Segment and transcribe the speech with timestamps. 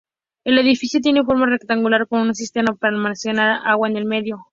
[0.45, 4.47] El edificio tiene forma rectangular con una cisterna para almacenar agua en el medio.